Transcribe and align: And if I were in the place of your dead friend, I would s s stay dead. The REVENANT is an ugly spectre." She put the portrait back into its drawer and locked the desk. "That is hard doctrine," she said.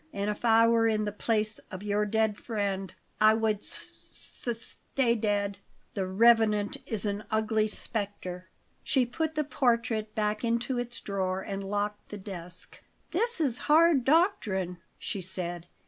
And 0.11 0.31
if 0.31 0.43
I 0.43 0.65
were 0.65 0.87
in 0.87 1.05
the 1.05 1.11
place 1.11 1.59
of 1.69 1.83
your 1.83 2.07
dead 2.07 2.35
friend, 2.35 2.91
I 3.19 3.35
would 3.35 3.57
s 3.57 4.47
s 4.47 4.57
stay 4.93 5.13
dead. 5.13 5.59
The 5.93 6.07
REVENANT 6.07 6.77
is 6.87 7.05
an 7.05 7.23
ugly 7.29 7.67
spectre." 7.67 8.49
She 8.83 9.05
put 9.05 9.35
the 9.35 9.43
portrait 9.43 10.15
back 10.15 10.43
into 10.43 10.79
its 10.79 10.99
drawer 11.01 11.41
and 11.41 11.63
locked 11.63 12.09
the 12.09 12.17
desk. 12.17 12.81
"That 13.11 13.29
is 13.39 13.59
hard 13.69 14.03
doctrine," 14.03 14.79
she 14.97 15.21
said. 15.21 15.67